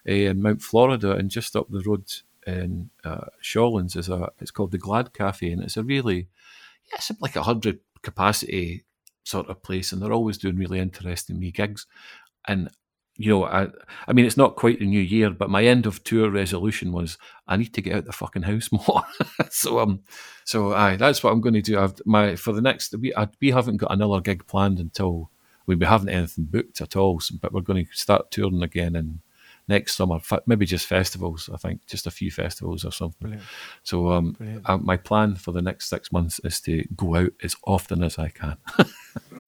[0.08, 2.04] uh, in Mount Florida, and just up the road
[2.46, 6.28] in uh, Shawlands is a it's called the Glad Cafe, and it's a really
[6.90, 8.84] yeah, it's like a hundred capacity
[9.24, 11.86] sort of place, and they're always doing really interesting me gigs,
[12.46, 12.70] and.
[13.20, 13.66] You know, I,
[14.06, 17.18] I mean, it's not quite the new year, but my end of tour resolution was
[17.48, 19.02] I need to get out the fucking house more.
[19.50, 20.00] so, um,
[20.44, 21.78] so aye, that's what I'm going to do.
[21.78, 25.30] I've my for the next we I, we haven't got another gig planned until
[25.66, 27.20] we, we haven't anything booked at all.
[27.20, 29.20] So, but we're going to start touring again in
[29.68, 30.18] next summer.
[30.46, 31.50] Maybe just festivals.
[31.52, 33.18] I think just a few festivals or something.
[33.20, 33.42] Brilliant.
[33.82, 34.68] So, um, Brilliant.
[34.68, 38.18] uh, my plan for the next six months is to go out as often as
[38.18, 38.56] I can.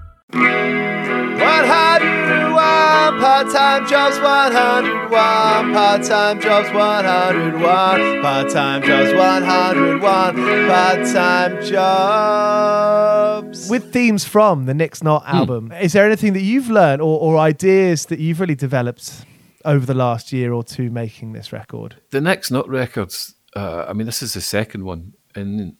[0.33, 10.35] 101 part-time jobs 101 part-time jobs 101 part-time jobs 101
[10.67, 13.69] part-time jobs.
[13.69, 17.37] With themes from the Nyx Nótt album is there anything that you've learned or, or
[17.37, 19.25] ideas that you've really developed
[19.65, 21.97] over the last year or two making this record?
[22.11, 25.75] The Nyx Nótt Records, uh, I mean, this is the second one, and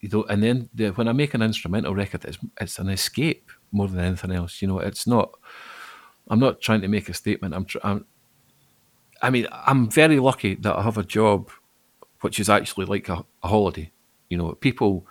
[0.00, 3.50] you know, and then the, when I make an instrumental record, it's it's an escape
[3.72, 4.62] more than anything else.
[4.62, 5.32] You know, it's not.
[6.28, 7.54] I'm not trying to make a statement.
[7.54, 7.64] I'm.
[7.64, 8.06] Tr- I'm
[9.22, 11.50] I mean, I'm very lucky that I have a job
[12.20, 13.90] which is actually like a, a holiday.
[14.28, 15.06] You know, people,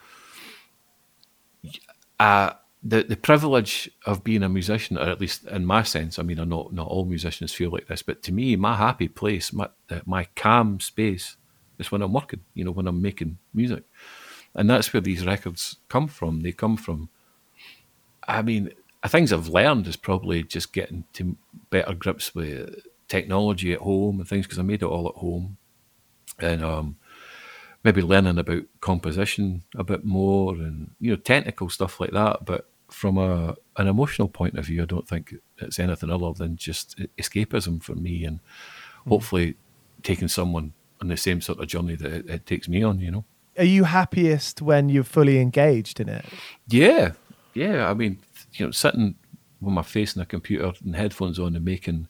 [2.19, 2.51] uh,
[2.83, 6.39] the the privilege of being a musician, or at least in my sense, I mean,
[6.39, 9.69] I know not all musicians feel like this, but to me, my happy place, my
[10.05, 11.37] my calm space,
[11.77, 12.41] is when I'm working.
[12.53, 13.83] You know, when I'm making music,
[14.55, 16.41] and that's where these records come from.
[16.41, 17.09] They come from.
[18.29, 18.71] I mean,
[19.07, 21.35] things I've learned is probably just getting to
[21.69, 22.75] better grips with
[23.07, 25.57] technology at home and things because I made it all at home,
[26.37, 26.97] and um,
[27.83, 32.45] maybe learning about composition a bit more and you know technical stuff like that.
[32.45, 36.55] But from a an emotional point of view, I don't think it's anything other than
[36.55, 39.09] just escapism for me, and mm.
[39.09, 39.55] hopefully
[40.03, 42.99] taking someone on the same sort of journey that it, it takes me on.
[42.99, 43.25] You know.
[43.57, 46.25] Are you happiest when you're fully engaged in it?
[46.67, 47.13] Yeah,
[47.59, 47.89] yeah.
[47.89, 48.19] I mean,
[48.53, 49.15] you know, sitting
[49.61, 52.07] with my face in a computer and headphones on and making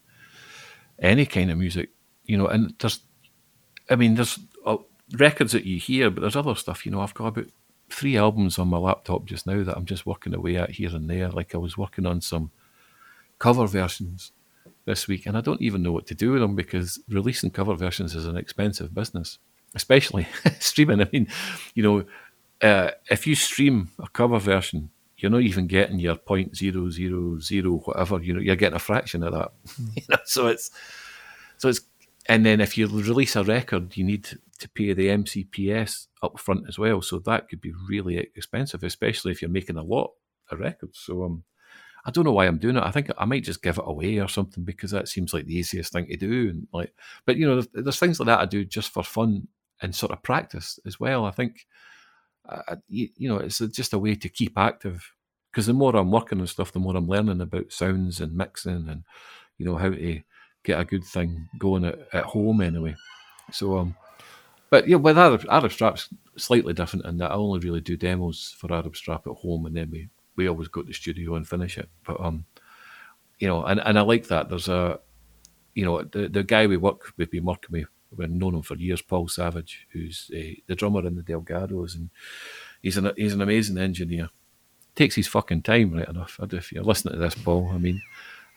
[1.00, 1.90] any kind of music,
[2.26, 3.00] you know, and there's,
[3.90, 4.78] I mean, there's uh,
[5.18, 7.48] records that you hear, but there's other stuff, you know, I've got about
[7.90, 11.10] three albums on my laptop just now that I'm just working away at here and
[11.10, 11.30] there.
[11.30, 12.52] Like I was working on some
[13.40, 14.32] cover versions
[14.86, 17.76] this week, and I don't even know what to do with them because releasing cover
[17.76, 19.40] versions is an expensive business,
[19.76, 20.28] especially
[20.60, 21.02] streaming.
[21.02, 21.28] I mean,
[21.74, 22.06] you know,
[22.62, 24.90] uh, if you stream a cover version,
[25.22, 28.22] you're not even getting your point zero zero zero whatever.
[28.22, 29.52] You know, you're getting a fraction of that.
[29.80, 29.90] Mm.
[29.96, 30.72] you know, so it's
[31.58, 31.82] so it's
[32.28, 34.30] and then if you release a record, you need
[34.60, 37.02] to pay the MCPS up front as well.
[37.02, 40.12] So that could be really expensive, especially if you're making a lot
[40.52, 41.00] of records.
[41.00, 41.44] So um,
[42.06, 42.84] I don't know why I'm doing it.
[42.84, 45.56] I think I might just give it away or something because that seems like the
[45.56, 46.50] easiest thing to do.
[46.50, 46.94] And like,
[47.26, 49.48] but you know, there's, there's things like that I do just for fun
[49.82, 51.26] and sort of practice as well.
[51.26, 51.66] I think
[52.88, 55.14] you, you, know, it's just a way to keep active.
[55.52, 58.88] Because the more I'm working on stuff, the more I'm learning about sounds and mixing
[58.88, 59.04] and
[59.58, 60.22] you know how to
[60.64, 62.96] get a good thing going at, at home anyway.
[63.52, 63.96] So um,
[64.70, 68.56] but yeah, with Arab, Arab Strap's slightly different in that I only really do demos
[68.58, 71.48] for Arab Strap at home, and then we we always go to the studio and
[71.48, 71.90] finish it.
[72.06, 72.46] But um,
[73.40, 74.50] you know, and, and I like that.
[74.50, 75.00] There's a,
[75.74, 78.62] you know, the the guy we work with, we've been working with we've known him
[78.62, 82.10] for years, Paul Savage, who's uh, the drummer in the Delgados, and
[82.82, 84.30] he's an he's an amazing engineer.
[84.96, 86.40] Takes his fucking time, right enough.
[86.42, 87.70] I do if you're listening to this, Paul.
[87.74, 88.02] I mean,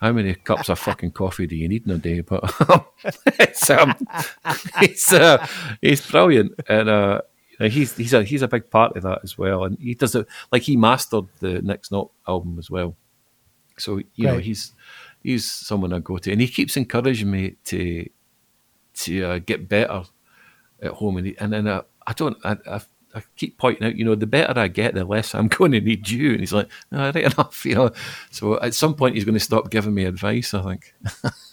[0.01, 2.21] how many cups of fucking coffee do you need in a day?
[2.23, 2.43] But
[3.39, 3.95] it's um,
[4.83, 5.47] it's uh,
[5.81, 7.21] he's brilliant, and uh,
[7.61, 9.65] he's he's a he's a big part of that as well.
[9.65, 12.97] And he does it like he mastered the Nyx Nótt album as well.
[13.79, 14.35] So you right.
[14.35, 14.73] know he's
[15.23, 18.09] he's someone I go to, and he keeps encouraging me to
[18.95, 20.05] to uh, get better
[20.83, 21.17] at home.
[21.17, 22.81] And, and then uh, I don't, I, I,
[23.15, 25.81] I, keep pointing out, you know, the better I get, the less I'm going to
[25.81, 26.33] need you.
[26.33, 27.91] And he's like, no, right enough, you know.
[28.31, 30.95] So at some point, he's going to stop giving me advice, I think.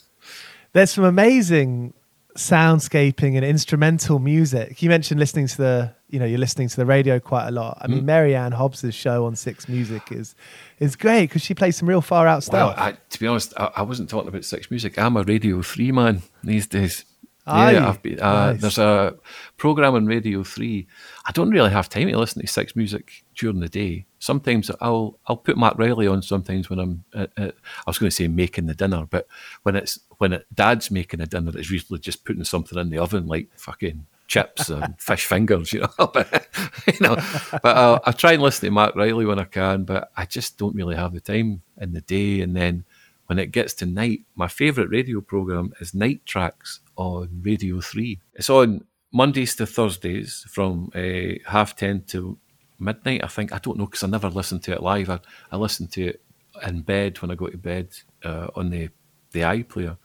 [0.72, 1.94] There's some amazing
[2.36, 4.82] soundscaping and instrumental music.
[4.82, 7.78] You mentioned listening to the, you know, you're listening to the radio quite a lot.
[7.80, 8.04] I mean, mm.
[8.04, 10.34] Mary-Anne Hobbs's show on Six Music is
[10.78, 12.76] is great because she plays some real far out stuff.
[12.76, 14.98] Well, I, to be honest, I, I wasn't talking about Six Music.
[14.98, 17.04] I'm a Radio Three man these days.
[17.46, 18.60] Yeah, I've been, uh, nice.
[18.60, 19.14] there's a
[19.56, 20.86] program on Radio Three.
[21.26, 24.06] I don't really have time to listen to Six Music during the day.
[24.18, 26.22] Sometimes I'll I'll put Marc Riley on.
[26.22, 29.26] Sometimes when I'm, uh, uh, I was going to say making the dinner, but
[29.62, 32.98] when it's when it, Dad's making a dinner, it's usually just putting something in the
[32.98, 36.06] oven like fucking chips and fish fingers, you know.
[36.14, 36.46] but
[36.86, 37.16] you know,
[37.62, 40.56] but uh, I try and listen to Marc Riley when I can, but I just
[40.56, 42.40] don't really have the time in the day.
[42.40, 42.84] And then
[43.30, 48.18] when it gets to night, my favourite radio program is Night Tracks on Radio 3.
[48.34, 52.36] It's on Mondays to Thursdays from uh, half 10 to
[52.80, 53.52] midnight, I think.
[53.52, 55.10] I don't know because I never listen to it live.
[55.10, 55.20] I,
[55.52, 56.22] I listen to it
[56.66, 57.90] in bed when I go to bed
[58.24, 58.88] uh, on the,
[59.30, 59.96] the iPlayer.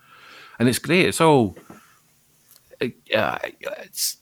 [0.60, 1.08] And it's great.
[1.08, 1.58] It's all.
[2.80, 4.18] Uh, it's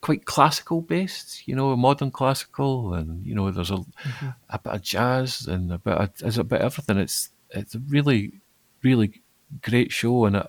[0.00, 4.28] quite classical based, you know, modern classical, and you know, there's a, mm-hmm.
[4.50, 6.98] a bit of jazz and a bit of, there's a bit of everything.
[6.98, 8.40] It's it's really,
[8.82, 9.22] really
[9.62, 10.42] great show, and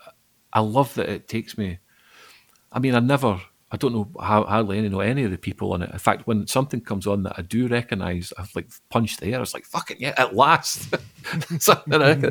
[0.53, 1.79] I love that it takes me.
[2.71, 5.73] I mean, I never, I don't know how hardly any know any of the people
[5.73, 5.91] on it.
[5.91, 9.41] In fact, when something comes on that I do recognise, I've like punched the air.
[9.41, 10.93] It's like fucking yeah, at last.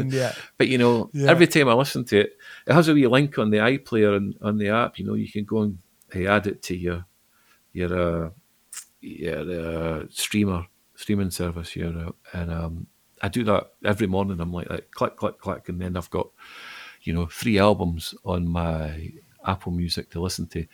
[0.10, 0.32] yeah.
[0.56, 1.30] But you know, yeah.
[1.30, 4.34] every time I listen to it, it has a wee link on the iPlayer and
[4.42, 4.98] on the app.
[4.98, 5.78] You know, you can go and
[6.12, 7.04] hey, add it to your
[7.72, 8.30] your uh,
[9.00, 12.86] your uh, streamer streaming service here, uh, and um,
[13.22, 14.40] I do that every morning.
[14.40, 16.28] I'm like, click, click, click, and then I've got
[17.02, 19.12] you know, three albums on my
[19.46, 20.66] Apple Music to listen to,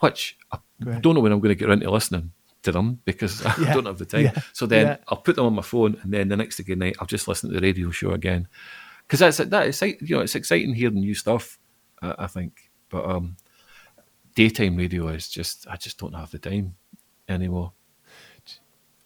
[0.00, 1.02] which I Great.
[1.02, 2.32] don't know when I'm going to get around to listening
[2.62, 4.24] to them because I don't have the time.
[4.24, 4.42] Yeah.
[4.52, 4.96] So then yeah.
[5.08, 7.50] I'll put them on my phone, and then the next day night I'll just listen
[7.50, 8.48] to the radio show again
[9.06, 9.66] because that's that.
[9.66, 11.58] It's you know it's exciting hearing new stuff.
[12.00, 13.36] Uh, I think But um,
[14.34, 16.76] daytime radio is just I just don't have the time
[17.28, 17.72] anymore.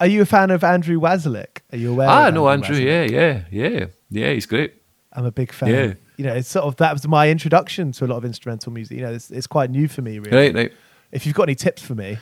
[0.00, 1.58] Are you a fan of Andrew Wasylyk?
[1.72, 2.08] Are you aware?
[2.08, 2.76] Ah, of no, Andrew.
[2.76, 4.32] Yeah, yeah, yeah, yeah.
[4.32, 4.74] He's great.
[5.12, 5.68] I'm a big fan.
[5.68, 5.94] Yeah.
[6.16, 8.96] You know, it's sort of that was my introduction to a lot of instrumental music.
[8.98, 10.36] You know, it's, it's quite new for me, really.
[10.36, 10.72] Right, right.
[11.12, 12.18] If you've got any tips for me,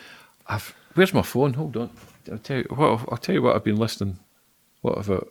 [0.46, 1.54] I've, where's my phone?
[1.54, 1.90] Hold on.
[2.30, 3.06] I'll tell you what.
[3.10, 4.18] I'll tell you what I've been listening.
[4.82, 5.28] What about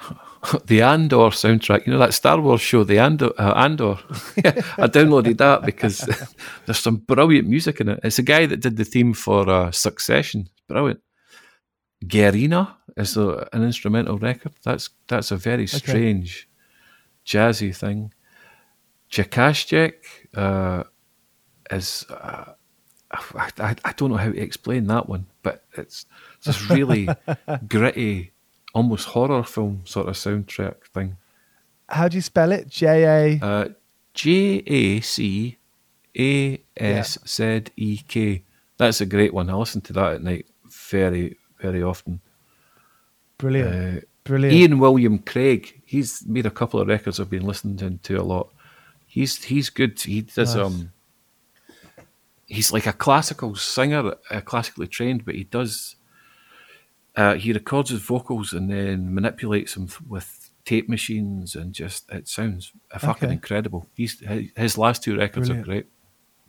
[0.66, 1.86] the Andor soundtrack?
[1.86, 3.30] You know that Star Wars show, the Andor.
[3.38, 3.98] Uh, Andor.
[4.38, 5.98] I downloaded that because
[6.66, 8.00] there's some brilliant music in it.
[8.02, 10.48] It's a guy that did the theme for uh, Succession.
[10.68, 11.00] Brilliant.
[12.04, 14.52] Guerrina is a, an instrumental record.
[14.64, 16.48] That's that's a very strange,
[17.24, 18.12] jazzy thing.
[19.10, 19.94] Jacaszek
[20.34, 20.84] uh,
[21.70, 22.06] is.
[22.10, 22.52] Uh,
[23.10, 26.06] I, I, I don't know how to explain that one, but it's
[26.44, 27.08] this really
[27.68, 28.32] gritty,
[28.74, 31.18] almost horror film sort of soundtrack thing.
[31.88, 32.68] how do you spell it?
[32.68, 33.44] J A.
[33.44, 33.68] Uh,
[34.14, 35.58] J A C
[36.18, 38.44] A S Z E K.
[38.78, 39.50] That's a great one.
[39.50, 40.46] I listen to that at night
[40.90, 42.20] very, very often.
[43.38, 43.98] Brilliant.
[43.98, 44.54] Uh, Brilliant.
[44.54, 45.80] Ian William Craig.
[45.84, 48.48] He's made a couple of records I've been listening to a lot.
[49.06, 50.00] He's he's good.
[50.00, 50.64] He does Nice.
[50.64, 50.92] um.
[52.46, 55.96] He's like a classical singer, uh, classically trained, but he does.
[57.16, 62.28] Uh, he records his vocals and then manipulates them with tape machines, and just it
[62.28, 63.32] sounds uh, fucking Okay.
[63.34, 63.86] incredible.
[63.94, 65.68] He's his, his last two records Brilliant.
[65.68, 65.86] are great.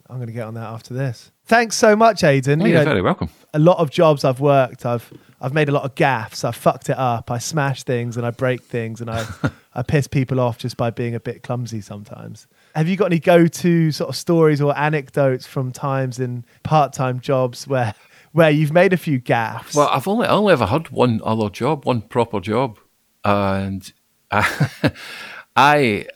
[0.08, 1.30] I'm going to get on that after this.
[1.46, 2.60] Thanks so much, Aidan.
[2.62, 3.28] Oh, You you're know, very welcome.
[3.54, 6.42] a lot of jobs I've worked, I've I've made a lot of gaffes.
[6.44, 7.30] I've fucked it up.
[7.30, 9.26] I smash things and I break things and I
[9.74, 12.46] I piss people off just by being a bit clumsy sometimes.
[12.74, 17.66] Have you got any go-to sort of stories or anecdotes from times in part-time jobs
[17.68, 17.94] where
[18.32, 19.74] where you've made a few gaffes?
[19.74, 22.78] Well, I've only I only ever had one other job, one proper job,
[23.24, 23.92] and
[24.30, 24.40] I,
[24.82, 24.88] uh,
[25.56, 26.06] I,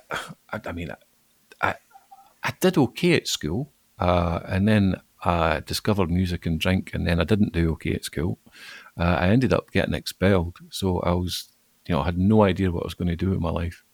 [0.53, 0.91] I mean,
[1.63, 1.75] I,
[2.43, 7.21] I did okay at school, uh, and then I discovered music and drink, and then
[7.21, 8.39] I didn't do okay at school.
[8.99, 11.49] Uh, I ended up getting expelled, so I was,
[11.87, 13.85] you know, I had no idea what I was going to do with my life,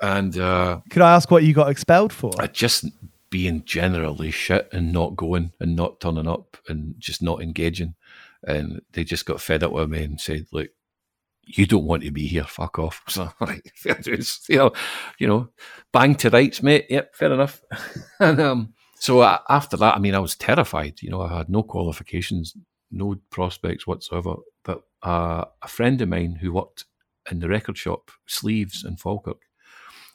[0.00, 2.32] and uh, Could I ask what you got expelled for?
[2.38, 2.86] I just
[3.28, 7.94] being generally shit and not going and not turning up and just not engaging.
[8.42, 10.70] And they just got fed up with me and said, "Look,
[11.44, 12.44] you don't want to be here.
[12.44, 14.40] Fuck off." So, right, fair dues.
[14.48, 14.72] You know,
[15.18, 15.48] you know,
[15.92, 16.86] bang to rights, mate.
[16.90, 17.62] Yep, fair enough.
[18.20, 21.02] and um, so uh, after that, I mean, I was terrified.
[21.02, 22.54] You know, I had no qualifications,
[22.90, 24.36] no prospects whatsoever.
[24.64, 26.84] But uh, a friend of mine who worked
[27.30, 29.40] in the record shop, Sleeves in Falkirk,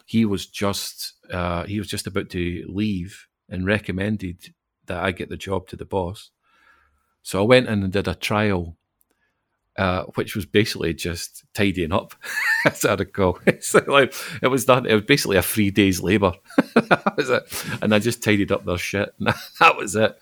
[0.05, 4.53] he was just uh, he was just about to leave and recommended
[4.86, 6.30] that I get the job to the boss.
[7.23, 8.78] So I went in and did a trial,
[9.78, 12.15] uh, which was basically just tidying up.
[12.65, 14.86] as I recall, it's like it was done.
[14.86, 16.34] It was basically a three days labour.
[17.82, 19.13] and I just tidied up their shit.
[19.19, 20.17] And that was it.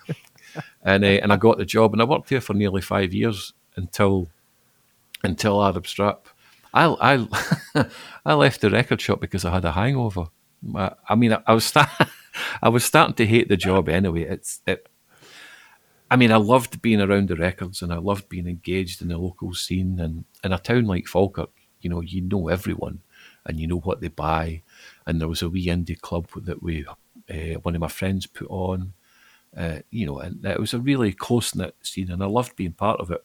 [0.84, 3.54] And uh, and I got the job, and I worked here for nearly five years
[3.76, 4.28] until
[5.24, 6.28] until Arab Strap.
[6.74, 7.88] I I
[8.26, 10.28] I left the record shop because I had a hangover.
[10.76, 11.90] I, I mean, I, I was start,
[12.62, 14.24] I was starting to hate the job anyway.
[14.24, 14.88] It's it.
[16.14, 19.18] I mean, I loved being around the records and I loved being engaged in the
[19.18, 20.00] local scene.
[20.00, 21.50] And in a town like Falkirk,
[21.82, 23.02] you know, you know everyone
[23.48, 24.62] and you know what they buy.
[25.08, 28.46] And there was a wee indie club that we, uh, one of my friends put
[28.52, 28.94] on.
[29.58, 32.74] Uh, you know, and it was a really close knit scene, and I loved being
[32.74, 33.24] part of it.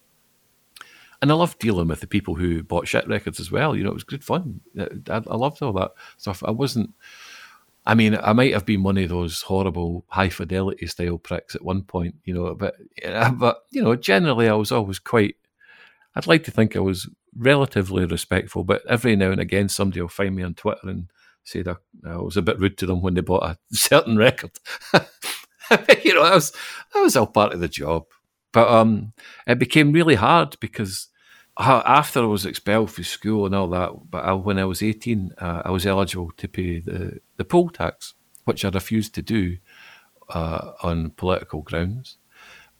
[1.21, 3.77] And I loved dealing with the people who bought shit records as well.
[3.77, 4.63] You know, it was good fun.
[4.79, 6.43] I, I loved all that stuff.
[6.43, 6.95] I wasn't.
[7.89, 11.65] I mean, I might have been one of those horrible high fidelity style pricks at
[11.65, 12.77] one point, you know, but
[13.39, 15.37] but you know, generally I was always quite.
[16.15, 20.09] I'd like to think I was relatively respectful, but every now and again somebody will
[20.09, 21.11] find me on Twitter and
[21.45, 24.51] say that I was a bit rude to them when they bought a certain record.
[24.93, 26.53] you know, that was
[26.93, 28.05] that was all part of the job.
[28.53, 29.15] But um,
[29.47, 31.09] it became really hard because
[31.59, 35.33] after I was expelled from school and all that, but I, when I was 18,
[35.39, 39.59] uh, I was eligible to pay the, the poll tax, which I refused to do
[40.29, 42.19] uh, on political grounds.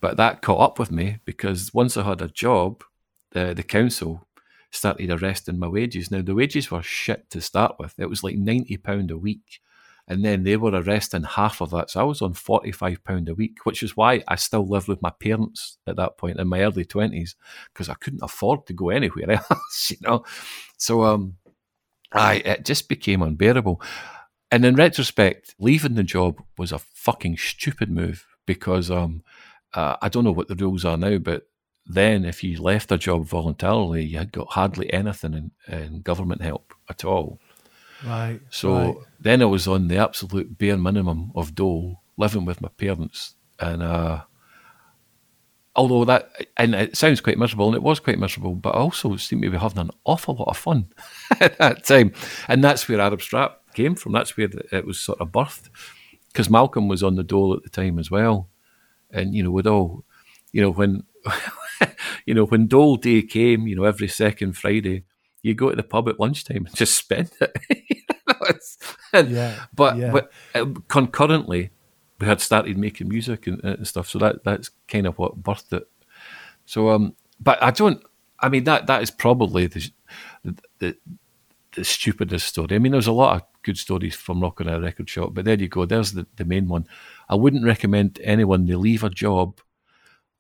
[0.01, 2.85] But that caught up with me because once I had a job,
[3.33, 4.29] the, the council
[4.71, 6.11] started arresting my wages.
[6.11, 7.95] Now, the wages were shit to start with.
[7.99, 9.61] It was like £90 a week.
[10.09, 11.91] And then they were arresting half of that.
[11.91, 15.11] So I was on £45 a week, which is why I still lived with my
[15.11, 17.35] parents at that point in my early 20s,
[17.73, 20.25] because I couldn't afford to go anywhere else, you know.
[20.79, 21.37] So um,
[22.13, 23.83] I it just became unbearable.
[24.51, 29.23] And in retrospect, leaving the job was a fucking stupid move because um,
[29.75, 31.49] uh, I don't know what the rules are now, but
[31.85, 36.43] then if you left a job voluntarily, you had got hardly anything in, in government
[36.43, 37.41] help at all.
[38.05, 38.41] Right.
[38.51, 38.97] So right.
[39.21, 43.83] then I was on the absolute bare minimum of dole, living with my parents, and
[43.83, 44.23] uh,
[45.75, 49.17] although that and it sounds quite miserable, and it was quite miserable, but I also
[49.17, 50.89] seemed to be having an awful lot of fun
[51.41, 52.13] at that time,
[52.47, 54.13] and that's where Arab Strap came from.
[54.13, 55.71] That's where it was sort of birthed,
[56.29, 58.49] because Malcolm was on the dole at the time as well,
[59.11, 60.05] and you know, with all,
[60.53, 61.05] you know, when.
[62.27, 65.05] you know, when Dole Day came, you know, every second Friday,
[65.43, 67.57] you go to the pub at lunchtime and just spend it.
[69.13, 70.13] and, Yeah, But, yeah.
[70.13, 71.71] but uh, concurrently,
[72.21, 75.73] we had started making music and, and stuff, so that that's kind of what birthed
[75.73, 75.89] it.
[76.67, 78.03] So, um, but I don't.
[78.41, 79.91] I mean, that that is probably the
[80.79, 80.97] the
[81.73, 82.75] the stupidest story.
[82.75, 85.59] I mean, there's a lot of good stories from rocking a record shop, but there
[85.59, 85.85] you go.
[85.85, 86.87] There's the, the main one.
[87.29, 89.61] I wouldn't recommend anyone they leave a job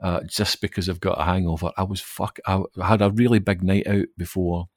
[0.00, 1.70] uh, just because I've got a hangover.
[1.76, 2.38] I was fuck.
[2.46, 4.68] I had a really big night out before,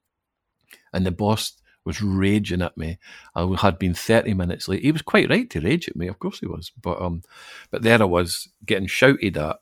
[0.93, 2.97] and the boss was raging at me.
[3.35, 4.83] I had been thirty minutes late.
[4.83, 6.07] He was quite right to rage at me.
[6.07, 6.71] Of course he was.
[6.81, 7.23] But um,
[7.71, 9.59] but there I was getting shouted at,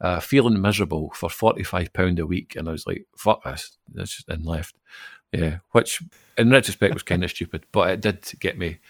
[0.00, 3.42] uh, feeling miserable for forty five pound a week, and I was like, fuck
[3.88, 4.76] this and left.
[5.32, 6.02] Yeah, which
[6.36, 8.80] in retrospect was kind of stupid, but it did get me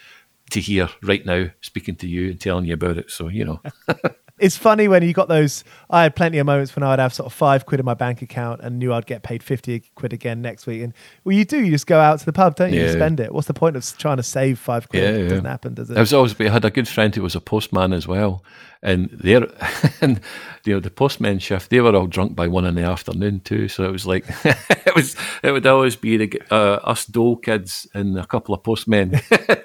[0.50, 3.10] to here right now, speaking to you and telling you about it.
[3.10, 3.60] So you know.
[4.38, 5.62] It's funny when you got those.
[5.88, 7.94] I had plenty of moments when I would have sort of five quid in my
[7.94, 10.82] bank account and knew I'd get paid 50 quid again next week.
[10.82, 12.80] And well, you do, you just go out to the pub, don't you?
[12.80, 13.32] You spend it.
[13.32, 15.02] What's the point of trying to save five quid?
[15.02, 15.28] Yeah, It yeah.
[15.28, 15.96] doesn't happen, does it?
[15.96, 18.42] I was always, I had a good friend who was a postman as well,
[18.82, 19.46] and they're,
[20.00, 20.20] and
[20.64, 23.68] you know, the postman shift, they were all drunk by one in the afternoon too.
[23.68, 25.14] So it was like, it was,
[25.44, 29.18] it would always be the, uh, us dole kids and a couple of postmen,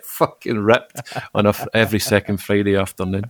[0.04, 1.02] fucking ripped
[1.34, 3.24] on a, f- every second Friday afternoon.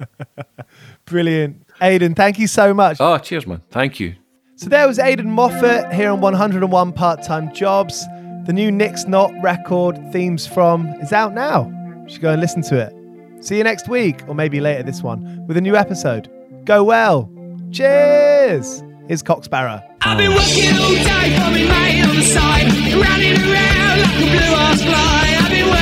[1.04, 1.66] Brilliant.
[1.80, 2.98] Aidan, thank you so much.
[3.00, 3.62] Oh, cheers, man!
[3.70, 4.14] Thank you.
[4.56, 8.04] So there was Aidan Moffat here on 101 Part Time Jobs.
[8.46, 11.68] The new Nyx Nótt record, Themes From, is out now.
[12.04, 13.44] You should go and listen to it.
[13.44, 16.30] See you next week, or maybe later this one, with a new episode.
[16.64, 17.30] Go well.
[17.72, 18.82] Cheers.
[19.08, 19.82] Here's Cock Sparrer.
[20.02, 24.30] I've been working all day for me mate on the side, running around like a
[24.30, 25.39] blue ass fly.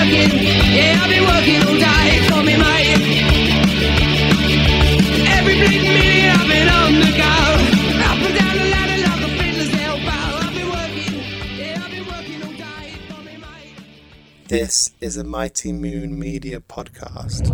[0.09, 2.97] I've been working, yeah, I've been working all day for me mate.
[5.29, 7.35] Every bleeding minute I've been on the go,
[8.07, 10.09] up and down the ladder like a fiddler's elbow.
[10.09, 11.15] I've been working,
[11.59, 14.49] yeah, I've been working all day for me mate.
[14.49, 17.51] This is a Mighty Moon Media podcast.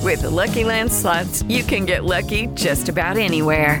[0.00, 3.80] With the Lucky Land slots, you can get lucky just about anywhere.